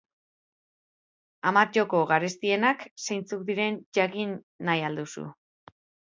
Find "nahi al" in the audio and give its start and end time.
4.71-5.01